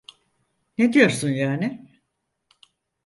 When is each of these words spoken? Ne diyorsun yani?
Ne 0.77 0.93
diyorsun 0.93 1.29
yani? 1.29 1.87